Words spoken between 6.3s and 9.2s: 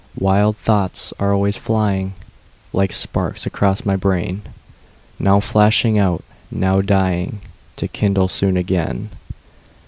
now dying, To kindle soon again.